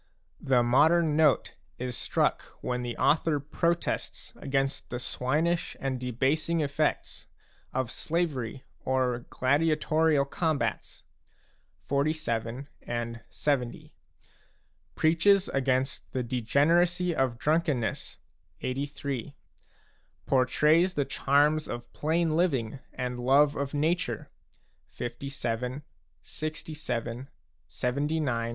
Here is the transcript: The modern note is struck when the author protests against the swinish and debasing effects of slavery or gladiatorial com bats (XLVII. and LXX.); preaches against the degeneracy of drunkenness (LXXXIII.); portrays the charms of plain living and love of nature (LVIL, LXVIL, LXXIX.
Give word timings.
The 0.39 0.63
modern 0.63 1.15
note 1.15 1.53
is 1.77 1.95
struck 1.95 2.41
when 2.61 2.81
the 2.81 2.97
author 2.97 3.39
protests 3.39 4.33
against 4.37 4.89
the 4.89 4.97
swinish 4.97 5.77
and 5.79 5.99
debasing 5.99 6.59
effects 6.61 7.27
of 7.71 7.91
slavery 7.91 8.63
or 8.83 9.27
gladiatorial 9.29 10.25
com 10.25 10.57
bats 10.57 11.03
(XLVII. 11.87 12.65
and 12.81 13.19
LXX.); 13.31 13.91
preaches 14.95 15.49
against 15.49 16.11
the 16.13 16.23
degeneracy 16.23 17.15
of 17.15 17.37
drunkenness 17.37 18.17
(LXXXIII.); 18.63 19.35
portrays 20.25 20.95
the 20.95 21.05
charms 21.05 21.67
of 21.67 21.93
plain 21.93 22.35
living 22.35 22.79
and 22.91 23.19
love 23.19 23.55
of 23.55 23.75
nature 23.75 24.31
(LVIL, 24.99 25.83
LXVIL, 25.85 27.27
LXXIX. 27.27 28.47